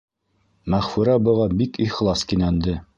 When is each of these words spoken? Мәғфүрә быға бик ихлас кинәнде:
Мәғфүрә 0.75 1.19
быға 1.29 1.47
бик 1.63 1.81
ихлас 1.89 2.29
кинәнде: 2.33 2.79